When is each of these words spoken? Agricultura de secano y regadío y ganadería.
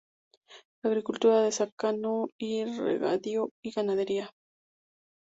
Agricultura 0.83 1.41
de 1.41 1.51
secano 1.51 2.25
y 2.39 2.65
regadío 2.65 3.51
y 3.63 3.69
ganadería. 3.69 4.31